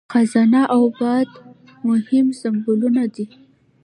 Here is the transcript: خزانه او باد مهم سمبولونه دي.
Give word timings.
خزانه 0.13 0.61
او 0.75 0.83
باد 0.99 1.29
مهم 1.87 2.25
سمبولونه 2.41 3.03
دي. 3.13 3.25